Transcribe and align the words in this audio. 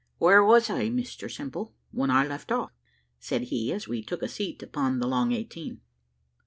"Where 0.17 0.43
was 0.43 0.67
I, 0.71 0.89
Mr 0.89 1.31
Simple, 1.31 1.75
when 1.91 2.09
I 2.09 2.25
left 2.25 2.51
off?" 2.51 2.71
said 3.19 3.43
he, 3.43 3.71
as 3.71 3.87
we 3.87 4.01
took 4.01 4.23
a 4.23 4.27
seat 4.27 4.63
upon 4.63 4.97
the 4.97 5.05
long 5.07 5.31
eighteen. 5.31 5.81